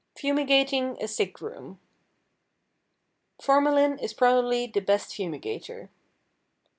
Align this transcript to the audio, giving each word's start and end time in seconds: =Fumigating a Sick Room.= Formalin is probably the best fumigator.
=Fumigating 0.19 0.97
a 0.99 1.07
Sick 1.07 1.39
Room.= 1.41 1.79
Formalin 3.39 3.99
is 3.99 4.15
probably 4.15 4.65
the 4.65 4.79
best 4.81 5.13
fumigator. 5.13 5.91